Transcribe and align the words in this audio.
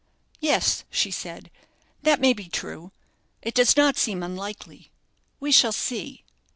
"Yes," 0.39 0.83
she 0.89 1.11
said, 1.11 1.51
"that 2.01 2.19
may 2.19 2.33
be 2.33 2.49
true; 2.49 2.91
it 3.43 3.53
does 3.53 3.77
not 3.77 3.97
seem 3.99 4.23
unlikely; 4.23 4.91
we 5.39 5.51
shall 5.51 5.71
see." 5.71 6.23